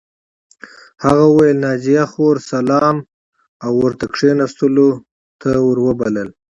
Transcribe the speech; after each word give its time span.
هغه 1.05 1.23
وویل 1.27 1.57
ناجیه 1.65 2.05
خور 2.11 2.35
سلام 2.51 2.97
او 3.65 3.71
ورته 3.83 4.05
کښېناستلو 4.13 4.89
ته 5.41 5.47
ور 5.67 5.77
وبلله 5.87 6.31